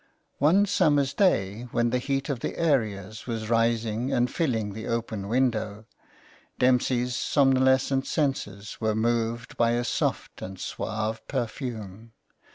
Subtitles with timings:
[0.39, 5.27] One summer's day, when the heat of the areas was rising and filling the open
[5.27, 5.85] window,
[6.57, 12.13] Dempsey's somnolescent senses were moved by a soft and suave perfume.